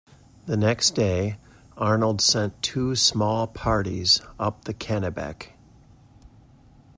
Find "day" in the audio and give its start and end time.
0.95-1.37